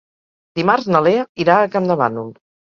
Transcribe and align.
Dimarts 0.59 0.87
na 0.95 1.01
Lea 1.09 1.27
irà 1.45 1.59
a 1.59 1.69
Campdevànol. 1.77 2.35